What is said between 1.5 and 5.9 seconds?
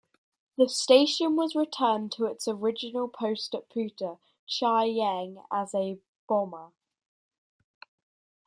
returned to its original post at Puta, Chienge as